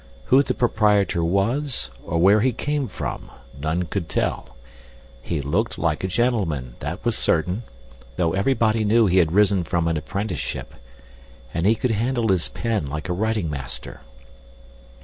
Who 0.33 0.41
the 0.41 0.55
proprietor 0.55 1.23
was, 1.23 1.91
or 2.03 2.17
where 2.17 2.39
he 2.41 2.53
came 2.53 2.87
from 2.87 3.29
none 3.55 3.83
could 3.83 4.09
tell. 4.09 4.57
He 5.21 5.41
looked 5.41 5.77
like 5.77 6.03
a 6.03 6.07
gentleman, 6.07 6.73
that 6.79 7.05
was 7.05 7.15
certain, 7.15 7.61
though 8.15 8.33
everybody 8.33 8.83
knew 8.83 9.05
he 9.05 9.19
had 9.19 9.31
risen 9.31 9.63
from 9.63 9.87
an 9.87 9.97
apprenticeship, 9.97 10.73
and 11.53 11.67
he 11.67 11.75
could 11.75 11.91
handle 11.91 12.29
his 12.29 12.49
pen 12.49 12.87
like 12.87 13.09
a 13.09 13.13
writing 13.13 13.47
master. 13.47 14.01